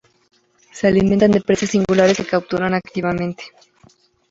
[0.71, 3.43] Se alimentan de presas singulares que capturan activamente.